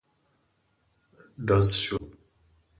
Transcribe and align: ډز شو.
ډز 1.47 1.67
شو. 1.83 1.97